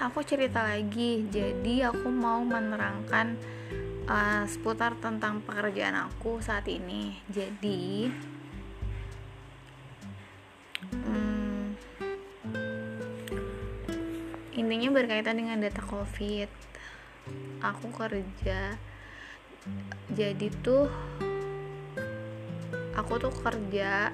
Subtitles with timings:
[0.00, 1.26] aku cerita lagi.
[1.28, 3.36] Jadi aku mau menerangkan
[4.08, 7.18] uh, seputar tentang pekerjaan aku saat ini.
[7.28, 8.08] Jadi
[10.88, 11.76] hmm,
[14.56, 16.48] intinya berkaitan dengan data covid.
[17.62, 18.74] Aku kerja
[20.10, 20.90] jadi tuh
[22.98, 24.10] aku tuh kerja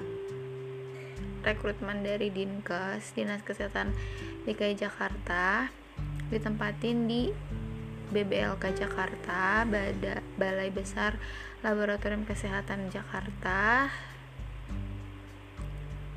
[1.41, 3.97] rekrutmen dari Dinkes Dinas Kesehatan
[4.45, 5.18] DKI Jakarta
[6.29, 7.33] ditempatin di
[8.09, 9.69] BBLK Jakarta
[10.41, 11.21] Balai Besar
[11.61, 13.93] Laboratorium Kesehatan Jakarta.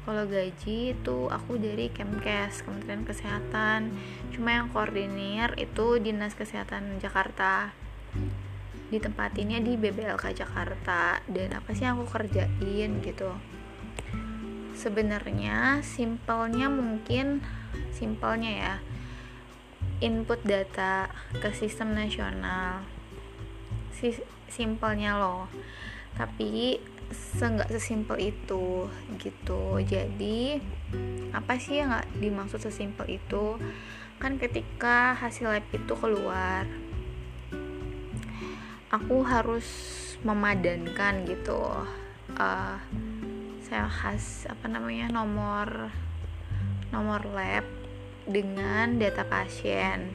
[0.01, 3.93] Kalau gaji itu aku dari Kemkes Kementerian Kesehatan.
[4.33, 7.69] Cuma yang koordinir itu Dinas Kesehatan Jakarta.
[8.89, 11.21] Ditempatinnya di BBLK Jakarta.
[11.29, 13.29] Dan apa sih yang aku kerjain gitu?
[14.73, 17.45] Sebenarnya simpelnya mungkin
[17.93, 18.73] simpelnya ya
[20.01, 21.07] input data
[21.37, 22.83] ke sistem nasional.
[23.93, 24.17] Si
[24.49, 25.47] simpelnya loh.
[26.17, 26.81] Tapi
[27.13, 28.89] seenggak sesimpel itu
[29.21, 29.79] gitu.
[29.85, 30.59] Jadi
[31.31, 33.55] apa sih yang nggak dimaksud sesimpel itu?
[34.17, 36.65] Kan ketika hasil lab itu keluar
[38.91, 39.67] aku harus
[40.21, 41.63] memadankan gitu.
[42.35, 42.75] Uh,
[43.63, 45.91] saya khas apa namanya nomor
[46.91, 47.63] nomor lab
[48.25, 50.11] dengan data pasien.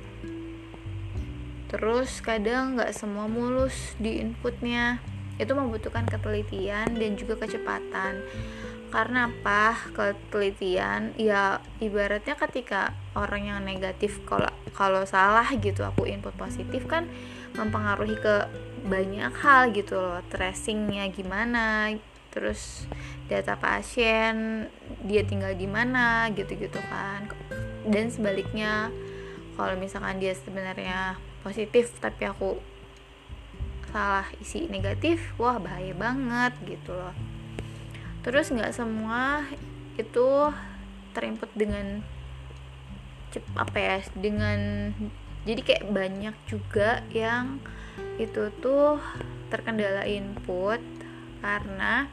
[1.67, 5.03] Terus kadang nggak semua mulus di inputnya.
[5.37, 8.23] Itu membutuhkan ketelitian dan juga kecepatan.
[8.89, 9.75] Karena apa?
[9.93, 17.11] Ketelitian ya ibaratnya ketika orang yang negatif kalau kalau salah gitu aku input positif kan
[17.59, 18.47] mempengaruhi ke
[18.87, 20.23] banyak hal gitu loh.
[20.31, 21.93] Tracingnya gimana
[22.37, 22.85] terus
[23.33, 24.69] data pasien
[25.09, 27.25] dia tinggal di mana gitu-gitu kan
[27.87, 28.91] dan sebaliknya
[29.57, 32.61] kalau misalkan dia sebenarnya positif tapi aku
[33.95, 37.14] salah isi negatif wah bahaya banget gitu loh.
[38.27, 39.47] Terus nggak semua
[39.97, 40.52] itu
[41.17, 42.05] terinput dengan
[43.33, 44.92] cep apa ya dengan
[45.48, 47.63] jadi kayak banyak juga yang
[48.20, 49.01] itu tuh
[49.48, 50.83] terkendala input
[51.41, 52.11] karena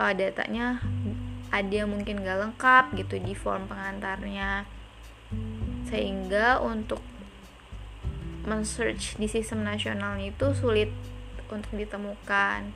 [0.00, 0.80] uh, datanya
[1.52, 4.64] ada yang mungkin gak lengkap gitu di form pengantarnya.
[5.86, 7.04] Sehingga untuk
[8.48, 10.88] men-search di sistem nasional itu sulit
[11.52, 12.72] untuk ditemukan.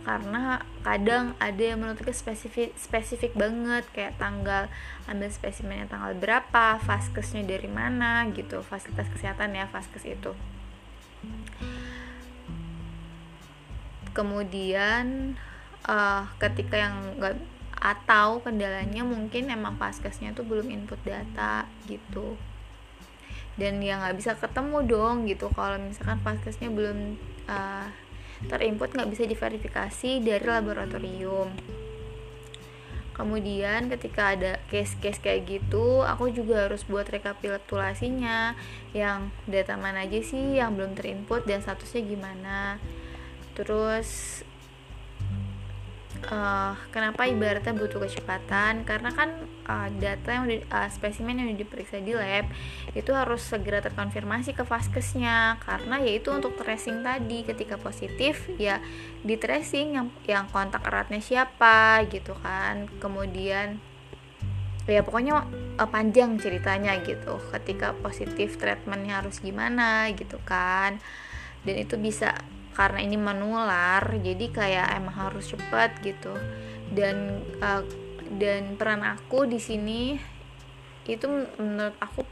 [0.00, 4.72] Karena kadang ada yang menuntutnya spesifik spesifik banget kayak tanggal
[5.04, 10.32] ambil spesimennya tanggal berapa vaskesnya dari mana gitu fasilitas kesehatan ya vaskes itu.
[14.16, 15.36] Kemudian
[15.84, 17.36] uh, ketika yang nggak
[17.80, 22.36] atau kendalanya mungkin emang paskesnya tuh belum input data gitu.
[23.56, 25.48] Dan ya nggak bisa ketemu dong gitu.
[25.56, 27.16] Kalau misalkan paskesnya belum
[27.48, 27.88] uh,
[28.52, 31.56] terinput nggak bisa diverifikasi dari laboratorium.
[33.16, 38.56] Kemudian ketika ada case-case kayak gitu aku juga harus buat rekapitulasinya.
[38.92, 42.80] Yang data mana aja sih yang belum terinput dan statusnya gimana.
[43.52, 44.40] Terus
[46.28, 48.84] uh, kenapa ibaratnya butuh kecepatan?
[48.84, 49.32] Karena kan
[49.64, 52.48] uh, data yang uh, spesimen yang diperiksa di lab
[52.92, 55.56] itu harus segera terkonfirmasi ke vaskesnya.
[55.64, 58.84] Karena yaitu untuk tracing tadi ketika positif ya
[59.24, 62.84] di tracing yang yang kontak eratnya siapa gitu kan.
[63.00, 63.80] Kemudian
[64.84, 65.48] ya pokoknya
[65.80, 67.40] uh, panjang ceritanya gitu.
[67.48, 71.00] Ketika positif treatmentnya harus gimana gitu kan.
[71.64, 72.36] Dan itu bisa
[72.80, 76.32] karena ini menular jadi kayak emang harus cepat gitu.
[76.88, 77.84] Dan uh,
[78.40, 80.16] dan peran aku di sini
[81.04, 81.28] itu
[81.60, 82.24] menurut aku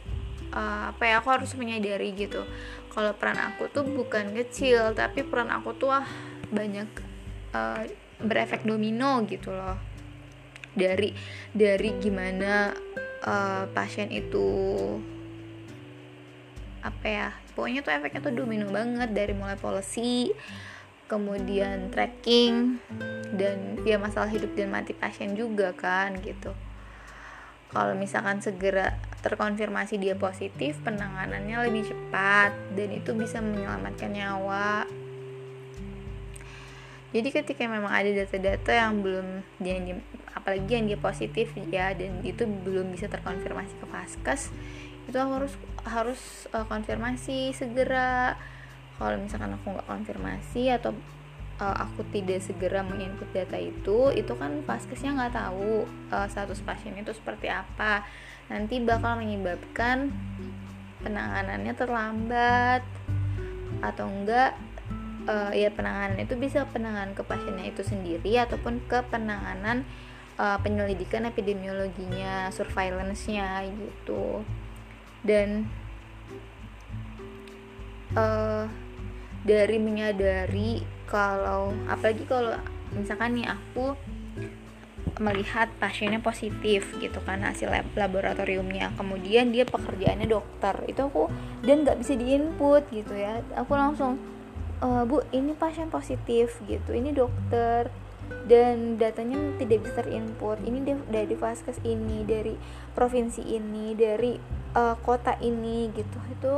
[0.57, 2.49] uh, apa ya aku harus menyadari gitu.
[2.89, 6.09] Kalau peran aku tuh bukan kecil tapi peran aku tuh wah
[6.49, 6.89] banyak
[7.53, 7.85] uh,
[8.25, 9.77] berefek domino gitu loh.
[10.73, 11.13] Dari
[11.53, 12.73] dari gimana
[13.21, 14.49] uh, pasien itu
[16.89, 20.33] apa ya pokoknya tuh efeknya tuh domino banget dari mulai policy
[21.09, 22.79] kemudian tracking
[23.33, 26.53] dan ya masalah hidup dan mati pasien juga kan gitu.
[27.69, 34.89] Kalau misalkan segera terkonfirmasi dia positif penanganannya lebih cepat dan itu bisa menyelamatkan nyawa.
[37.09, 39.27] Jadi ketika memang ada data-data yang belum
[39.65, 40.01] yang
[40.37, 44.53] apalagi yang dia positif ya dan itu belum bisa terkonfirmasi ke vaskes
[45.09, 45.53] itu harus
[45.89, 46.21] harus
[46.53, 48.37] uh, konfirmasi segera
[49.01, 50.93] kalau misalkan aku nggak konfirmasi atau
[51.59, 56.95] uh, aku tidak segera menginput data itu itu kan vaskesnya nggak tahu uh, status pasien
[57.01, 58.05] itu seperti apa
[58.53, 60.13] nanti bakal menyebabkan
[61.01, 62.83] penanganannya terlambat
[63.81, 64.59] atau enggak
[65.29, 69.87] uh, ya penanganan itu bisa penanganan ke pasiennya itu sendiri ataupun ke penanganan
[70.41, 74.43] uh, penyelidikan epidemiologinya, surveillance-nya gitu.
[75.29, 75.69] Dan
[78.17, 78.65] uh,
[79.45, 82.57] dari menyadari kalau apalagi kalau
[82.97, 83.93] misalkan nih aku
[85.19, 88.95] melihat pasiennya positif gitu kan hasil lab laboratoriumnya.
[88.95, 90.75] Kemudian dia pekerjaannya dokter.
[90.87, 91.25] Itu aku
[91.67, 93.43] dan nggak bisa diinput gitu ya.
[93.59, 94.17] Aku langsung
[94.79, 96.95] e, bu ini pasien positif gitu.
[96.95, 97.91] Ini dokter.
[98.45, 100.61] Dan datanya tidak bisa terinput.
[100.61, 102.53] Ini dari vaskes ini dari
[102.93, 104.37] provinsi ini dari
[104.79, 106.55] uh, kota ini gitu itu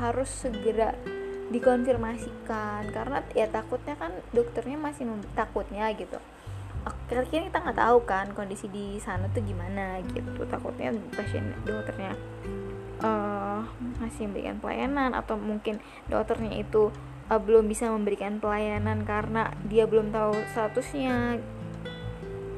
[0.00, 0.96] harus segera
[1.52, 2.88] dikonfirmasikan.
[2.88, 5.04] Karena ya takutnya kan dokternya masih
[5.36, 6.16] takutnya gitu.
[7.08, 10.32] Kira-kira kita nggak tahu kan kondisi di sana tuh gimana gitu.
[10.48, 12.16] Takutnya pasien dokternya
[13.04, 13.60] uh,
[14.00, 16.92] masih memberikan pelayanan atau mungkin dokternya itu
[17.28, 21.40] uh, belum bisa memberikan pelayanan karena dia belum tahu statusnya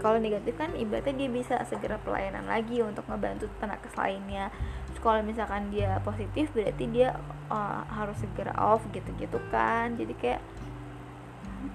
[0.00, 4.52] kalau negatif kan ibaratnya dia bisa segera pelayanan lagi untuk ngebantu tenaga lainnya.
[5.00, 7.14] Kalau misalkan dia positif berarti dia
[7.46, 9.94] uh, harus segera off gitu-gitu kan.
[9.94, 10.42] Jadi kayak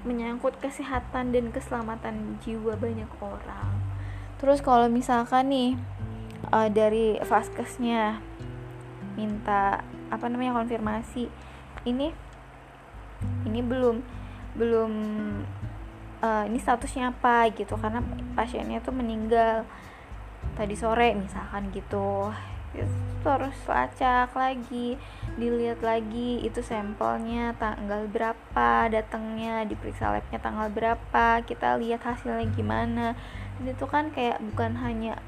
[0.04, 3.72] menyangkut kesehatan dan keselamatan jiwa banyak orang.
[4.42, 5.72] Terus kalau misalkan nih
[6.50, 8.20] uh, dari vaskesnya
[9.14, 11.28] minta apa namanya konfirmasi
[11.88, 12.12] ini
[13.48, 14.02] ini belum
[14.56, 14.92] belum
[16.22, 18.00] uh, ini statusnya apa gitu karena
[18.38, 19.66] pasiennya tuh meninggal
[20.56, 22.32] tadi sore misalkan gitu.
[22.72, 24.96] Itu harus lacak lagi
[25.36, 33.14] dilihat lagi itu sampelnya tanggal berapa datangnya diperiksa labnya tanggal berapa kita lihat hasilnya gimana.
[33.60, 35.20] Dan itu kan kayak bukan hanya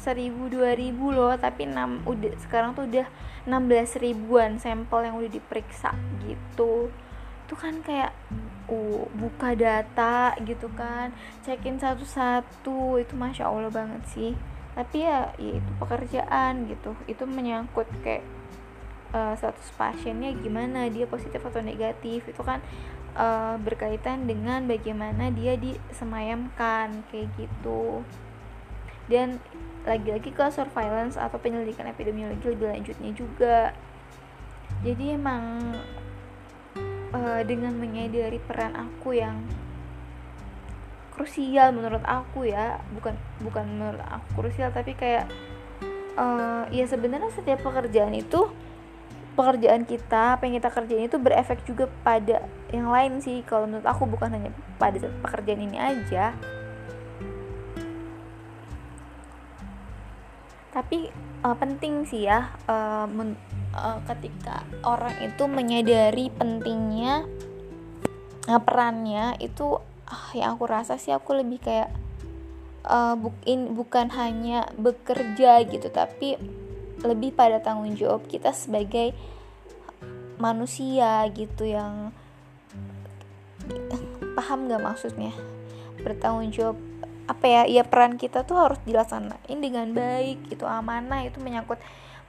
[0.00, 3.04] seribu dua ribu loh tapi enam udah sekarang tuh udah
[3.44, 5.92] 16 ribuan sampel yang udah diperiksa
[6.24, 6.88] gitu
[7.50, 8.14] itu kan kayak
[8.70, 11.10] uh, buka data gitu kan
[11.42, 14.32] cekin satu-satu itu masya allah banget sih.
[14.78, 16.94] Tapi ya, ya itu pekerjaan gitu.
[17.10, 18.22] Itu menyangkut kayak
[19.10, 22.22] uh, status pasiennya gimana dia positif atau negatif.
[22.30, 22.62] Itu kan
[23.18, 28.06] uh, berkaitan dengan bagaimana dia disemayamkan kayak gitu.
[29.10, 29.42] Dan
[29.82, 33.74] lagi-lagi ke surveillance atau penyelidikan epidemiologi lebih lanjutnya juga.
[34.86, 35.74] Jadi emang
[37.14, 39.42] uh, dengan menyadari peran aku yang
[41.14, 42.80] krusial menurut aku ya.
[42.94, 43.14] Bukan
[43.44, 45.28] bukan menurut aku krusial tapi kayak
[46.16, 48.48] uh, ya sebenarnya setiap pekerjaan itu
[49.38, 53.42] pekerjaan kita apa yang kita kerjain itu berefek juga pada yang lain sih.
[53.46, 56.34] Kalau menurut aku bukan hanya pada pekerjaan ini aja.
[60.70, 61.10] Tapi
[61.42, 63.06] uh, penting sih ya uh,
[63.80, 67.24] uh, ketika orang itu menyadari pentingnya
[68.46, 71.88] uh, perannya itu uh, yang aku rasa sih aku lebih kayak
[72.84, 76.36] uh, bukin bukan hanya bekerja gitu tapi
[77.00, 79.16] lebih pada tanggung jawab kita sebagai
[80.36, 82.12] manusia gitu yang
[84.36, 85.32] paham gak maksudnya?
[86.00, 86.76] Bertanggung jawab
[87.30, 91.78] apa ya ya peran kita tuh harus dilaksanain dengan baik gitu amanah itu menyangkut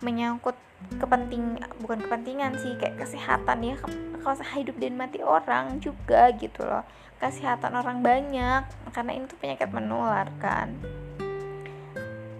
[0.02, 0.58] menyangkut
[0.98, 3.76] kepenting bukan kepentingan sih kayak kesehatan ya
[4.22, 6.86] kalau hidup dan mati orang juga gitu loh.
[7.22, 10.74] Kesehatan orang banyak karena ini tuh penyakit menular kan.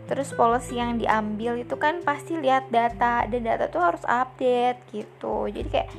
[0.10, 5.48] Terus policy yang diambil itu kan pasti lihat data dan data tuh harus update gitu.
[5.50, 5.90] Jadi kayak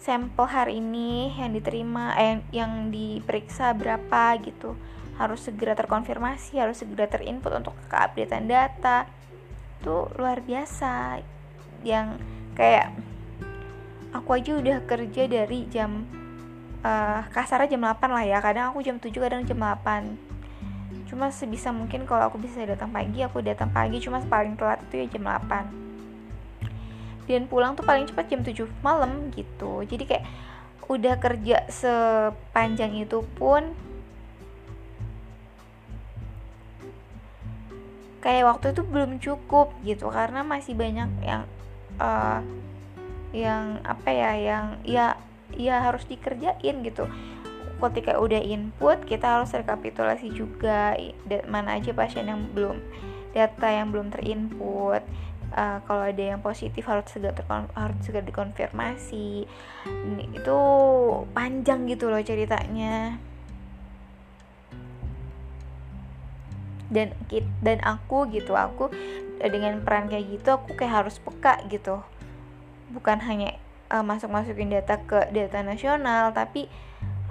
[0.00, 4.76] sampel hari ini yang diterima eh, yang diperiksa berapa gitu.
[5.20, 9.19] Harus segera terkonfirmasi harus segera terinput untuk keupdatean data
[9.80, 11.24] itu luar biasa.
[11.80, 12.20] Yang
[12.52, 12.92] kayak
[14.12, 16.04] aku aja udah kerja dari jam
[16.84, 18.38] uh, kasarnya jam 8 lah ya.
[18.44, 20.30] Kadang aku jam 7 kadang jam 8
[21.10, 23.98] cuma sebisa mungkin kalau aku bisa datang pagi aku datang pagi.
[23.98, 25.90] Cuma paling telat itu ya jam 8
[27.30, 29.86] dan pulang tuh paling cepat jam 7 malam gitu.
[29.86, 30.26] Jadi kayak
[30.90, 33.70] udah kerja sepanjang itu pun
[38.20, 41.42] kayak waktu itu belum cukup gitu karena masih banyak yang
[41.96, 42.44] uh,
[43.32, 45.16] yang apa ya yang ya
[45.56, 47.08] ya harus dikerjain gitu.
[47.80, 50.92] Ketika udah input kita harus rekapitulasi juga
[51.48, 52.76] mana aja pasien yang belum
[53.32, 55.02] data yang belum terinput.
[55.50, 57.34] Uh, kalau ada yang positif harus segera
[57.74, 59.48] harus segera dikonfirmasi.
[60.36, 60.58] Itu
[61.32, 63.18] panjang gitu loh ceritanya
[66.90, 67.14] dan
[67.62, 68.90] dan aku gitu aku
[69.40, 72.02] dengan peran kayak gitu aku kayak harus peka gitu.
[72.90, 73.56] Bukan hanya
[73.88, 76.66] uh, masuk masukin data ke data nasional tapi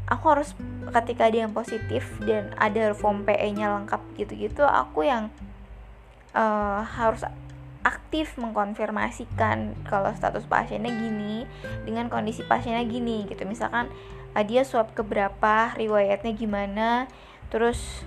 [0.09, 0.57] aku harus
[0.89, 5.29] ketika ada yang positif dan ada form PE-nya lengkap gitu-gitu aku yang
[6.33, 7.21] uh, harus
[7.79, 11.47] aktif mengkonfirmasikan kalau status pasiennya gini
[11.87, 13.45] dengan kondisi pasiennya gini gitu.
[13.45, 13.87] Misalkan
[14.33, 17.05] uh, dia swab keberapa riwayatnya gimana
[17.53, 18.03] terus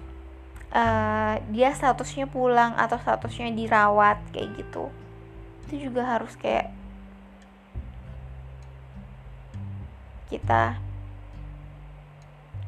[0.72, 4.88] uh, dia statusnya pulang atau statusnya dirawat kayak gitu.
[5.68, 6.72] Itu juga harus kayak
[10.32, 10.80] kita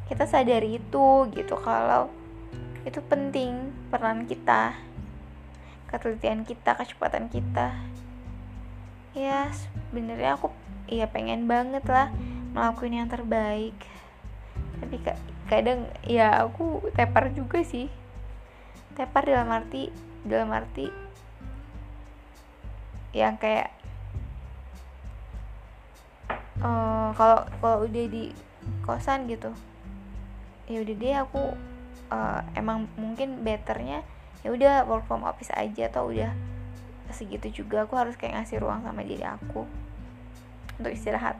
[0.04, 1.56] kita sadari itu gitu.
[1.64, 2.12] Kalau
[2.84, 4.76] itu penting peran kita
[5.88, 7.73] ketelitian kita kecepatan kita.
[9.16, 10.52] Ya sebenarnya aku
[10.90, 12.12] ya pengen banget lah
[12.52, 13.78] melakukan yang terbaik.
[14.82, 14.96] Tapi
[15.50, 17.90] kadang ya aku tepar juga sih.
[18.94, 19.90] Tepar dalam arti
[20.24, 20.88] dalam arti
[23.14, 23.70] yang kayak
[26.58, 28.34] uh, kalau kalau udah di
[28.82, 29.54] kosan gitu
[30.64, 31.42] ya udah deh aku
[32.08, 34.00] uh, emang mungkin betternya
[34.40, 36.32] ya udah work from office aja atau udah
[37.12, 39.68] segitu juga aku harus kayak ngasih ruang sama diri aku
[40.80, 41.38] untuk istirahat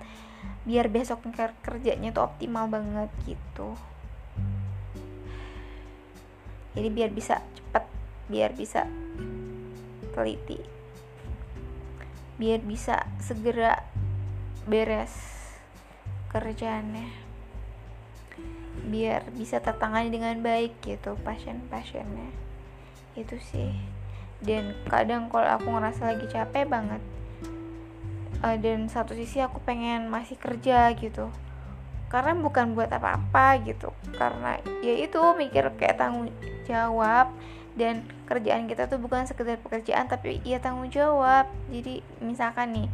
[0.69, 1.25] biar besok
[1.65, 3.75] kerjanya tuh optimal banget gitu
[6.75, 7.85] jadi biar bisa cepet
[8.29, 8.87] biar bisa
[10.15, 10.59] teliti.
[12.35, 13.79] Biar bisa segera
[14.67, 15.15] beres
[16.35, 17.11] kerjaannya.
[18.91, 22.35] Biar bisa tertangani dengan baik gitu pasien-pasiennya.
[23.15, 23.71] Itu sih.
[24.43, 27.01] Dan kadang kalau aku ngerasa lagi capek banget
[28.45, 31.33] uh, dan satu sisi aku pengen masih kerja gitu.
[32.13, 33.95] Karena bukan buat apa-apa gitu.
[34.15, 36.29] Karena ya itu mikir kayak tanggung
[36.67, 37.31] jawab.
[37.75, 41.51] Dan kerjaan kita tuh bukan sekedar pekerjaan tapi ya tanggung jawab.
[41.71, 42.89] Jadi misalkan nih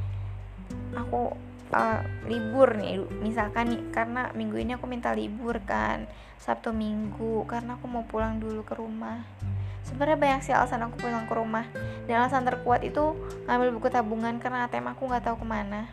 [0.97, 1.37] aku
[1.75, 6.07] uh, libur nih misalkan nih karena minggu ini aku minta libur kan
[6.41, 9.21] Sabtu Minggu karena aku mau pulang dulu ke rumah.
[9.85, 11.69] Sebenarnya banyak sih alasan aku pulang ke rumah.
[12.09, 13.12] Dan alasan terkuat itu
[13.45, 15.93] ngambil buku tabungan karena ATM aku nggak tahu ke mana.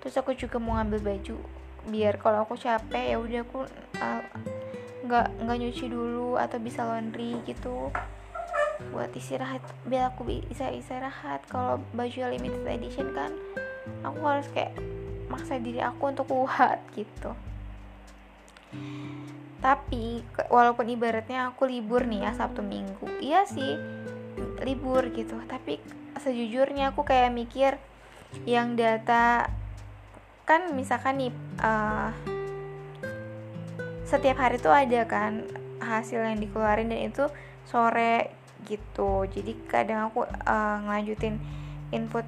[0.00, 1.36] Terus aku juga mau ngambil baju
[1.88, 3.64] biar kalau aku capek ya udah aku
[4.02, 4.22] uh,
[5.08, 7.88] nggak nggak nyuci dulu atau bisa laundry gitu.
[8.92, 11.42] Buat istirahat biar aku bisa istirahat.
[11.48, 13.32] Kalau baju limited edition kan
[14.04, 14.76] aku harus kayak
[15.32, 17.32] maksa diri aku untuk kuat gitu.
[19.58, 20.22] Tapi
[20.52, 23.80] walaupun ibaratnya aku libur nih ya Sabtu Minggu iya sih
[24.60, 25.40] libur gitu.
[25.48, 25.80] Tapi
[26.20, 27.80] sejujurnya aku kayak mikir
[28.44, 29.48] yang data
[30.44, 32.12] kan misalkan nih uh,
[34.08, 35.44] setiap hari tuh ada kan
[35.84, 37.28] hasil yang dikeluarin dan itu
[37.68, 38.32] sore
[38.64, 39.28] gitu.
[39.28, 41.36] Jadi kadang aku uh, ngelanjutin
[41.92, 42.24] input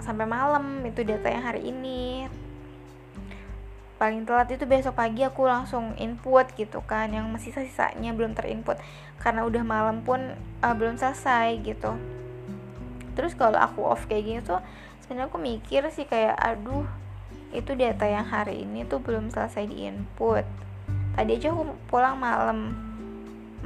[0.00, 2.32] sampai malam itu data yang hari ini.
[4.00, 8.80] Paling telat itu besok pagi aku langsung input gitu kan yang masih sisanya belum terinput.
[9.20, 10.32] Karena udah malam pun
[10.64, 11.92] uh, belum selesai gitu.
[13.12, 14.64] Terus kalau aku off kayak gini tuh
[15.04, 16.88] sebenarnya aku mikir sih kayak aduh
[17.52, 20.67] itu data yang hari ini tuh belum selesai diinput
[21.18, 22.78] tadi aja aku pulang malam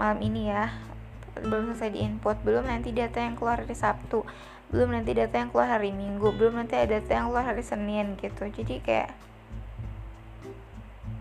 [0.00, 0.72] malam ini ya.
[1.36, 4.24] Belum selesai diinput belum nanti data yang keluar hari Sabtu
[4.72, 8.16] belum nanti data yang keluar hari Minggu belum nanti ada data yang keluar hari Senin
[8.16, 8.48] gitu.
[8.48, 9.12] Jadi kayak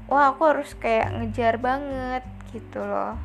[0.08, 2.24] wah aku harus kayak ngejar banget
[2.56, 3.20] gitu loh.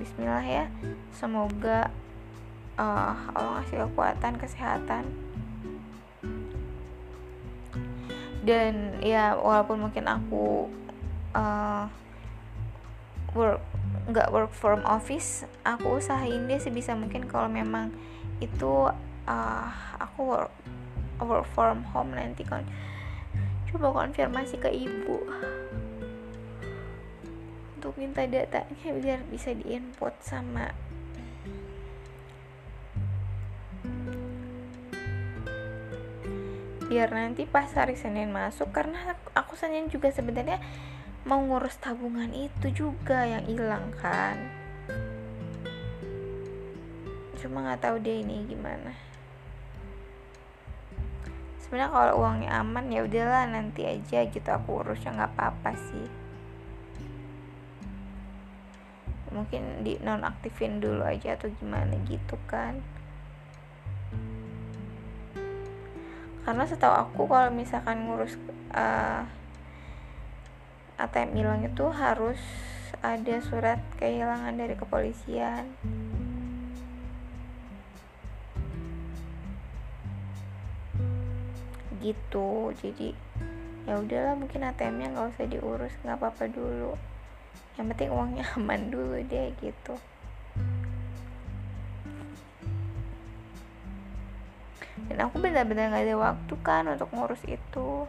[0.00, 0.64] Bismillah ya.
[1.12, 1.92] Semoga
[2.80, 5.04] uh, Allah ngasih kekuatan kesehatan
[8.44, 10.68] dan ya walaupun mungkin aku
[11.32, 11.88] uh,
[13.32, 13.64] work
[14.04, 17.88] nggak work from office aku usahain deh sebisa mungkin kalau memang
[18.38, 18.92] itu
[19.24, 20.52] uh, aku work
[21.24, 22.68] work from home nanti kan
[23.74, 25.18] coba konfirmasi ke ibu.
[27.74, 30.70] Untuk minta datanya biar bisa diinput sama
[36.94, 40.62] biar nanti pas hari Senin masuk karena aku Senin juga sebenarnya
[41.26, 44.38] mau ngurus tabungan itu juga yang hilang kan.
[47.34, 48.94] Cuma nggak tahu deh ini gimana.
[51.66, 56.06] Sebenarnya kalau uangnya aman ya udahlah nanti aja gitu aku urus ya nggak apa-apa sih.
[59.34, 62.78] Mungkin di nonaktifin dulu aja atau gimana gitu kan
[66.44, 68.36] karena setahu aku kalau misalkan ngurus
[68.76, 69.24] uh,
[71.00, 72.38] ATM hilang itu harus
[73.00, 75.72] ada surat kehilangan dari kepolisian.
[81.98, 82.48] Gitu.
[82.76, 83.16] Jadi
[83.88, 86.92] ya udahlah mungkin ATM-nya nggak usah diurus nggak apa-apa dulu.
[87.80, 89.96] Yang penting uangnya aman dulu deh gitu
[95.08, 98.08] dan aku benar-benar gak ada waktu kan untuk ngurus itu.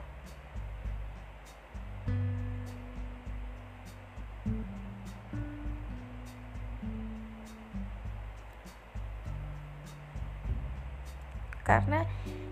[11.66, 12.06] Karena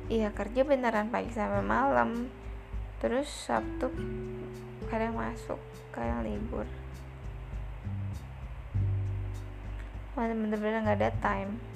[0.10, 2.28] iya kerja beneran pagi sampai malam.
[2.98, 3.94] Terus Sabtu
[4.90, 5.62] kadang masuk
[5.94, 6.66] kadang libur.
[10.18, 11.73] Bener-bener nggak ada time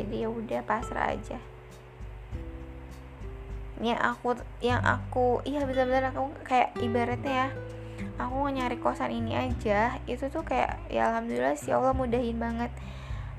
[0.00, 1.36] jadi ya udah pasrah aja.
[3.80, 4.28] Yang aku
[4.60, 7.48] yang aku iya bener-bener aku kayak ibaratnya ya
[8.20, 12.72] aku nyari kosan ini aja itu tuh kayak ya alhamdulillah sih Allah mudahin banget.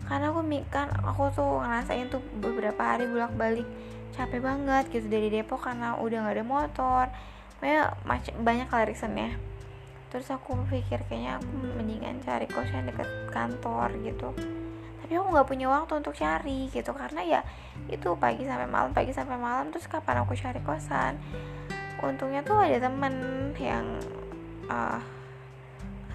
[0.05, 3.67] Karena aku kan aku tuh ngerasain tuh beberapa hari bolak balik
[4.11, 7.05] capek banget gitu dari Depok karena udah nggak ada motor.
[7.61, 7.89] Banyak
[8.41, 9.31] banyak ya.
[10.11, 14.35] Terus aku pikir kayaknya aku mendingan cari kos yang deket kantor gitu
[15.11, 16.95] tapi aku nggak punya waktu untuk cari gitu.
[16.95, 17.41] Karena ya
[17.91, 21.19] itu pagi sampai malam pagi sampai malam terus kapan aku cari kosan.
[21.99, 23.99] Untungnya tuh ada temen yang
[24.71, 25.03] uh,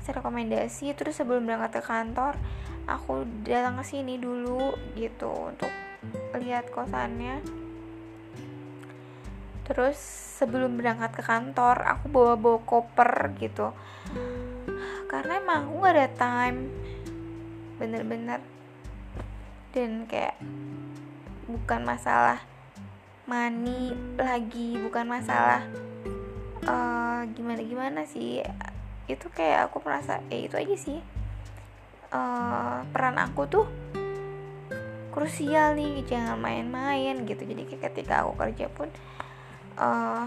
[0.01, 0.97] kasih rekomendasi.
[0.97, 2.41] Terus sebelum berangkat ke kantor
[2.89, 5.69] aku datang ke sini dulu gitu untuk
[6.41, 7.45] lihat kosannya.
[9.69, 10.01] Terus
[10.41, 13.77] sebelum berangkat ke kantor aku bawa bawa koper gitu.
[15.13, 16.73] Karena emang aku gak ada time.
[17.77, 18.56] Bener-bener
[19.77, 20.41] dan kayak
[21.45, 22.41] bukan masalah
[23.29, 25.69] money lagi bukan masalah
[26.65, 28.41] uh, gimana gimana sih.
[29.05, 31.05] Itu kayak aku merasa eh itu aja sih.
[32.09, 33.67] Uh, peran aku tuh
[35.13, 37.45] krusial nih jangan main-main gitu.
[37.45, 38.89] Jadi kayak ketika aku kerja pun
[39.77, 40.25] uh,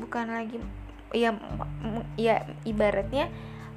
[0.00, 0.56] bukan lagi
[1.12, 1.36] ya
[2.16, 3.28] ya ibaratnya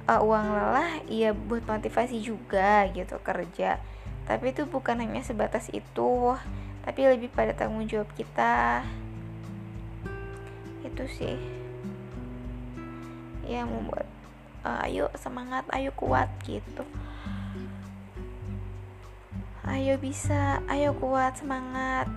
[0.08, 3.76] uh, uang lelah ya buat motivasi juga gitu kerja
[4.24, 6.36] tapi itu bukan hanya sebatas itu
[6.84, 8.84] tapi lebih pada tanggung jawab kita.
[10.84, 11.40] Itu sih.
[13.48, 14.04] Ya membuat
[14.68, 16.84] uh, ayo semangat ayo kuat gitu.
[19.64, 22.08] Ayo bisa ayo kuat semangat.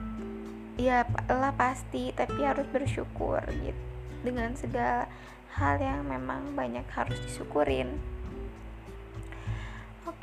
[0.76, 3.84] Ya lah pasti tapi harus bersyukur gitu.
[4.20, 5.08] Dengan segala
[5.56, 7.96] hal yang memang banyak harus disyukurin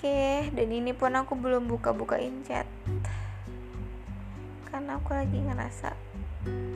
[0.04, 2.68] oke dan ini pun aku belum buka-bukain chat.
[4.68, 5.96] Karena aku lagi ngerasa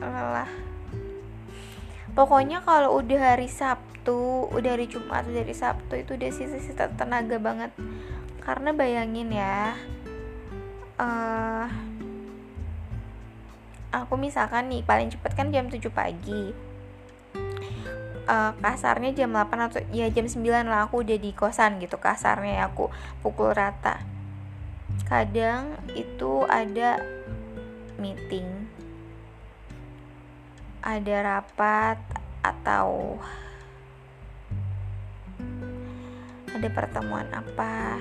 [0.01, 0.49] lelah.
[2.17, 7.37] Pokoknya kalau udah hari Sabtu udah hari Jumat udah hari Sabtu itu udah sisa-sisa tenaga
[7.37, 7.69] banget.
[8.41, 9.77] Karena bayangin ya
[10.97, 11.69] uh,
[13.93, 16.68] aku misalkan nih paling cepet kan jam 7 pagi
[18.29, 22.69] uh, kasarnya jam 8 atau ya jam 9 lah aku udah di kosan gitu kasarnya
[22.69, 22.93] aku
[23.25, 24.05] pukul rata.
[25.09, 27.01] Kadang itu ada
[27.97, 28.69] meeting
[30.79, 31.99] ada rapat
[32.39, 33.19] atau
[36.55, 37.99] ada pertemuan apa.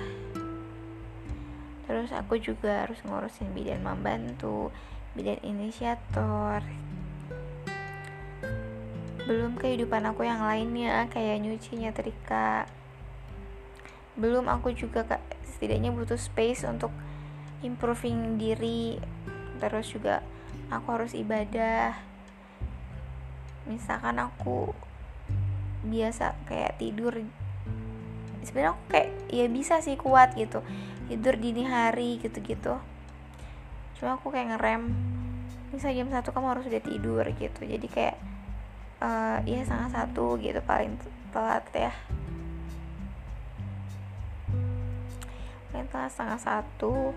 [1.88, 4.70] Terus aku juga harus ngurusin bidan membantu
[5.16, 6.62] bidan inisiator
[9.28, 12.64] belum kehidupan aku yang lainnya kayak nyuci nyetrika
[14.18, 15.06] belum aku juga
[15.46, 16.90] setidaknya butuh space untuk
[17.62, 18.98] improving diri.
[19.62, 20.26] Terus juga
[20.70, 21.94] aku harus ibadah.
[23.70, 24.74] Misalkan aku
[25.86, 27.22] biasa kayak tidur
[28.42, 30.66] sebenarnya aku kayak ya bisa sih kuat gitu.
[31.06, 32.74] Tidur dini hari gitu-gitu.
[34.02, 34.90] Cuma aku kayak ngerem.
[35.70, 37.60] Misalnya jam satu kamu harus udah tidur gitu.
[37.62, 38.16] Jadi kayak
[39.02, 40.94] uh, ya sangat satu gitu paling
[41.30, 41.92] telat ya.
[45.70, 47.12] Paling telat setengah satu.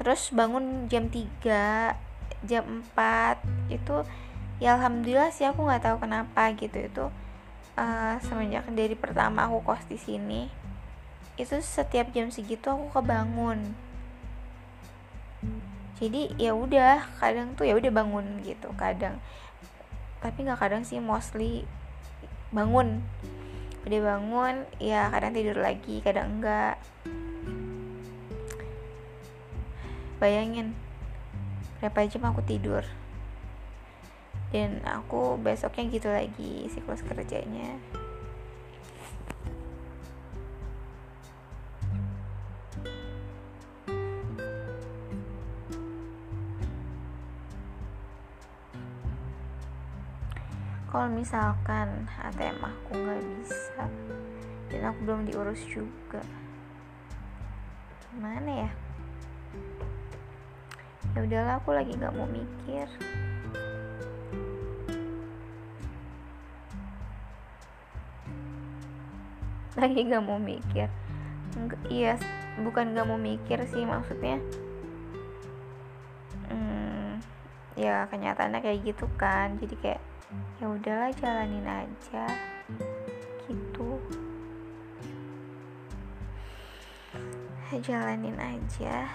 [0.00, 1.94] Terus bangun jam 3
[2.42, 2.64] jam
[2.96, 3.38] 4
[3.70, 4.02] itu
[4.58, 7.06] ya alhamdulillah sih aku nggak tahu kenapa gitu itu
[7.78, 10.50] uh, semenjak dari pertama aku kos di sini
[11.38, 13.74] itu setiap jam segitu aku kebangun
[16.00, 19.20] jadi ya udah kadang tuh ya udah bangun gitu kadang.
[20.22, 21.66] Tapi nggak kadang sih mostly
[22.54, 23.02] bangun.
[23.82, 26.78] Udah bangun ya kadang tidur lagi kadang enggak
[30.22, 30.78] bayangin
[31.82, 32.86] berapa jam aku tidur?
[34.52, 37.80] Dan aku besoknya gitu lagi siklus kerjanya
[51.02, 53.90] kalau misalkan ATM aku nggak bisa
[54.70, 56.22] dan aku belum diurus juga
[58.14, 58.70] gimana ya?
[61.10, 62.86] Ya udahlah aku lagi nggak mau mikir.
[69.74, 70.86] Lagi nggak mau mikir.
[71.90, 72.14] Iya
[72.62, 74.38] bukan nggak mau mikir sih maksudnya
[76.46, 77.18] hmm,
[77.74, 79.58] ya kenyataannya kayak gitu kan.
[79.58, 80.11] Jadi kayak
[80.62, 82.24] ya udahlah jalanin aja.
[83.50, 83.90] Gitu.
[87.82, 89.10] Jalanin aja.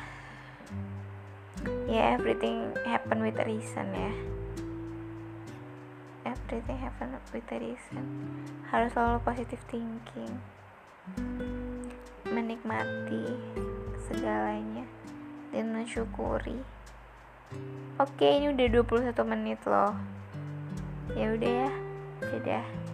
[1.88, 4.12] Ya yeah, everything happen with a reason ya.
[6.28, 8.04] Everything happen with a reason.
[8.68, 10.36] Harus selalu positive thinking.
[12.28, 13.40] Menikmati
[14.10, 14.84] segalanya
[15.56, 16.60] dan mensyukuri.
[18.04, 20.17] Oke ini udah 21 menit loh
[21.16, 21.70] ya udah ya.
[22.18, 22.87] Dadah